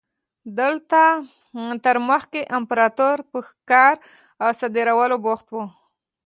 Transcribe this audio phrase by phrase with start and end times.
[0.59, 1.01] دلته
[1.85, 3.95] تر مخکې امپراتور په ښکار
[4.43, 5.55] او صادرولو بوخت و.